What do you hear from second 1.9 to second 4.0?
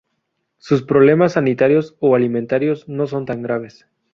o alimentarios no son tan graves.